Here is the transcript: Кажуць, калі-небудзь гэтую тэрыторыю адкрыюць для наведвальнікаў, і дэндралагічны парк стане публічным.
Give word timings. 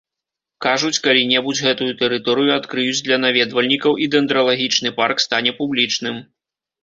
Кажуць, 0.65 0.97
калі-небудзь 1.07 1.59
гэтую 1.65 1.89
тэрыторыю 1.99 2.49
адкрыюць 2.55 3.03
для 3.09 3.17
наведвальнікаў, 3.25 3.91
і 4.05 4.09
дэндралагічны 4.15 4.89
парк 5.01 5.17
стане 5.27 5.51
публічным. 5.61 6.15